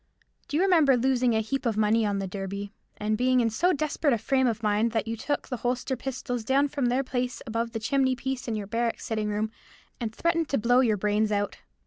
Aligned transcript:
"Do 0.47 0.57
you 0.57 0.63
remember 0.63 0.97
losing 0.97 1.35
a 1.35 1.41
heap 1.41 1.63
of 1.63 1.77
money 1.77 2.07
on 2.07 2.17
the 2.17 2.25
Derby, 2.25 2.73
and 2.97 3.15
being 3.19 3.39
in 3.39 3.51
so 3.51 3.71
desperate 3.71 4.13
a 4.15 4.17
frame 4.17 4.47
of 4.47 4.63
mind 4.63 4.93
that 4.93 5.07
you 5.07 5.15
took 5.15 5.47
the 5.47 5.57
holster 5.57 5.95
pistols 5.95 6.43
down 6.43 6.69
from 6.69 6.87
their 6.87 7.03
place 7.03 7.39
above 7.45 7.71
the 7.71 7.79
chimney 7.79 8.15
piece 8.15 8.47
in 8.47 8.55
your 8.55 8.65
barrack 8.65 8.99
sitting 8.99 9.29
room, 9.29 9.51
and 9.99 10.11
threatened 10.15 10.49
to 10.49 10.57
blow 10.57 10.79
your 10.79 10.97
brains 10.97 11.31
out? 11.31 11.59